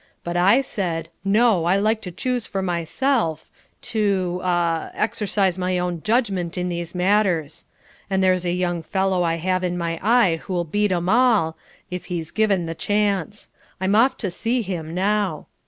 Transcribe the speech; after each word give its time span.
But 0.23 0.35
I 0.35 0.61
said, 0.61 1.09
'No, 1.23 1.65
I 1.65 1.77
like 1.77 2.01
to 2.01 2.11
choose 2.11 2.47
for 2.47 2.63
myself; 2.63 3.47
to 3.93 4.41
ah 4.43 4.89
exercise 4.95 5.59
my 5.59 5.77
own 5.77 6.01
judgment 6.01 6.57
in 6.57 6.69
these 6.69 6.95
matters. 6.95 7.65
And 8.09 8.23
there's 8.23 8.43
a 8.43 8.51
young 8.51 8.81
fellow 8.81 9.21
I 9.21 9.35
have 9.35 9.63
in 9.63 9.77
my 9.77 9.99
eye 10.01 10.37
who'll 10.37 10.63
beat 10.63 10.91
'em 10.91 11.07
all, 11.07 11.55
if 11.91 12.05
he's 12.05 12.31
given 12.31 12.65
the 12.65 12.73
chance. 12.73 13.51
I'm 13.79 13.93
off 13.93 14.17
to 14.25 14.31
see 14.31 14.63
him 14.63 14.95
now.' 14.95 15.45